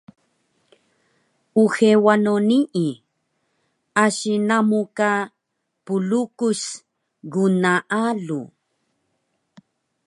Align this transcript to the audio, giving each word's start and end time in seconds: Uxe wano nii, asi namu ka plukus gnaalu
Uxe 1.63 1.89
wano 2.05 2.33
nii, 2.49 2.89
asi 4.03 4.33
namu 4.47 4.79
ka 4.97 5.11
plukus 5.85 6.61
gnaalu 7.31 8.41